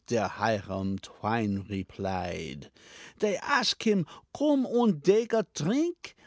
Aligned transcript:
Der 0.09 0.39
Hiram 0.43 0.97
Twine 0.99 1.67
replied. 1.69 2.71
Dey 3.21 3.37
ashk 3.37 3.83
him, 3.83 4.07
"Come 4.33 4.67
und 4.67 5.03
dake 5.05 5.31
a 5.37 5.43
trink?" 5.53 6.17